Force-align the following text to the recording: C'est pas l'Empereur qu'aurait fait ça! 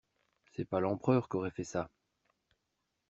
C'est 0.55 0.65
pas 0.65 0.79
l'Empereur 0.79 1.27
qu'aurait 1.29 1.51
fait 1.51 1.63
ça! 1.63 1.91